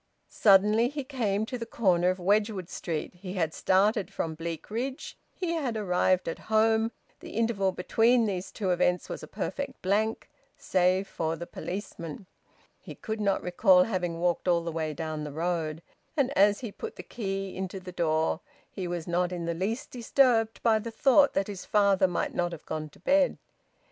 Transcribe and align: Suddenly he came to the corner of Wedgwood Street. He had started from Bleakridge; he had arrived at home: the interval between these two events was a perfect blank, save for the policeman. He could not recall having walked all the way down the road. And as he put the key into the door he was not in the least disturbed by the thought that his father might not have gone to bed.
Suddenly 0.29 0.89
he 0.89 1.03
came 1.03 1.45
to 1.45 1.59
the 1.59 1.65
corner 1.67 2.09
of 2.09 2.17
Wedgwood 2.17 2.69
Street. 2.71 3.13
He 3.13 3.33
had 3.33 3.53
started 3.53 4.11
from 4.11 4.33
Bleakridge; 4.33 5.15
he 5.31 5.51
had 5.51 5.77
arrived 5.77 6.27
at 6.27 6.39
home: 6.49 6.91
the 7.19 7.33
interval 7.35 7.71
between 7.71 8.25
these 8.25 8.49
two 8.51 8.71
events 8.71 9.09
was 9.09 9.21
a 9.21 9.27
perfect 9.27 9.79
blank, 9.83 10.27
save 10.57 11.07
for 11.07 11.35
the 11.35 11.45
policeman. 11.45 12.25
He 12.79 12.95
could 12.95 13.21
not 13.21 13.43
recall 13.43 13.83
having 13.83 14.19
walked 14.19 14.47
all 14.47 14.63
the 14.63 14.71
way 14.71 14.95
down 14.95 15.23
the 15.23 15.31
road. 15.31 15.83
And 16.17 16.35
as 16.35 16.61
he 16.61 16.71
put 16.71 16.95
the 16.95 17.03
key 17.03 17.55
into 17.55 17.79
the 17.79 17.91
door 17.91 18.39
he 18.71 18.87
was 18.87 19.07
not 19.07 19.31
in 19.31 19.45
the 19.45 19.53
least 19.53 19.91
disturbed 19.91 20.63
by 20.63 20.79
the 20.79 20.89
thought 20.89 21.33
that 21.33 21.45
his 21.45 21.63
father 21.63 22.07
might 22.07 22.33
not 22.33 22.53
have 22.53 22.65
gone 22.65 22.89
to 22.89 22.99
bed. 22.99 23.37